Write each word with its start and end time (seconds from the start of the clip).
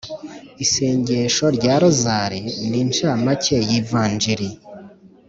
isengesho 0.63 1.45
rya 1.57 1.75
rozali 1.81 2.39
ni 2.69 2.77
incamake 2.83 3.57
y’ivanjili 3.69 4.49